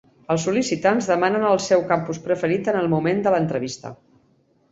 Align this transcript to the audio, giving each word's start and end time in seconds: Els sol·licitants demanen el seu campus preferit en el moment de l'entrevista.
Els 0.35 0.43
sol·licitants 0.47 1.09
demanen 1.09 1.43
el 1.49 1.59
seu 1.65 1.83
campus 1.91 2.21
preferit 2.25 2.69
en 2.73 2.77
el 2.79 2.89
moment 2.97 3.21
de 3.27 3.35
l'entrevista. 3.35 3.93